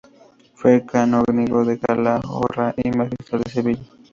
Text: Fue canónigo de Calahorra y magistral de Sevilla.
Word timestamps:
Fue 0.55 0.83
canónigo 0.83 1.63
de 1.63 1.77
Calahorra 1.77 2.73
y 2.83 2.89
magistral 2.89 3.43
de 3.43 3.51
Sevilla. 3.51 3.87